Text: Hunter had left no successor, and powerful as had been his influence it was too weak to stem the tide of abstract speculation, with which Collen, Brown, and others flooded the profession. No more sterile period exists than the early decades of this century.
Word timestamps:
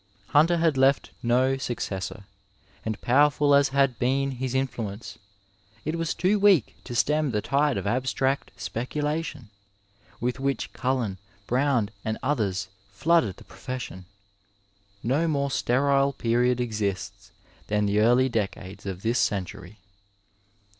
Hunter 0.29 0.57
had 0.57 0.77
left 0.77 1.11
no 1.21 1.57
successor, 1.57 2.23
and 2.83 2.99
powerful 3.01 3.53
as 3.53 3.69
had 3.69 3.99
been 3.99 4.31
his 4.31 4.55
influence 4.55 5.19
it 5.85 5.95
was 5.95 6.15
too 6.15 6.39
weak 6.39 6.75
to 6.85 6.95
stem 6.95 7.29
the 7.29 7.39
tide 7.39 7.77
of 7.77 7.85
abstract 7.85 8.49
speculation, 8.59 9.51
with 10.19 10.39
which 10.39 10.73
Collen, 10.73 11.19
Brown, 11.45 11.91
and 12.03 12.17
others 12.23 12.67
flooded 12.89 13.37
the 13.37 13.43
profession. 13.43 14.05
No 15.03 15.27
more 15.27 15.51
sterile 15.51 16.13
period 16.13 16.59
exists 16.59 17.31
than 17.67 17.85
the 17.85 17.99
early 17.99 18.27
decades 18.27 18.87
of 18.87 19.03
this 19.03 19.19
century. 19.19 19.77